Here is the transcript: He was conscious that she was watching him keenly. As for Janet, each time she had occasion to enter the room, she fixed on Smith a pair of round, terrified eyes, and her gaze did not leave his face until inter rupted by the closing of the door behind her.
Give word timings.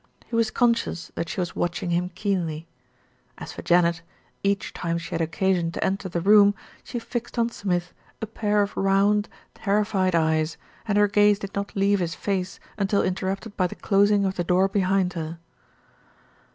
He 0.25 0.35
was 0.35 0.49
conscious 0.49 1.11
that 1.13 1.29
she 1.29 1.39
was 1.39 1.55
watching 1.55 1.91
him 1.91 2.09
keenly. 2.15 2.67
As 3.37 3.53
for 3.53 3.61
Janet, 3.61 4.01
each 4.43 4.73
time 4.73 4.97
she 4.97 5.11
had 5.11 5.21
occasion 5.21 5.71
to 5.73 5.83
enter 5.83 6.09
the 6.09 6.21
room, 6.21 6.55
she 6.83 6.97
fixed 6.97 7.37
on 7.37 7.49
Smith 7.51 7.93
a 8.19 8.25
pair 8.25 8.63
of 8.63 8.75
round, 8.75 9.29
terrified 9.53 10.15
eyes, 10.15 10.57
and 10.87 10.97
her 10.97 11.07
gaze 11.07 11.37
did 11.37 11.53
not 11.53 11.75
leave 11.75 11.99
his 11.99 12.15
face 12.15 12.59
until 12.79 13.03
inter 13.03 13.27
rupted 13.27 13.55
by 13.55 13.67
the 13.67 13.75
closing 13.75 14.25
of 14.25 14.37
the 14.37 14.43
door 14.43 14.67
behind 14.67 15.13
her. 15.13 15.37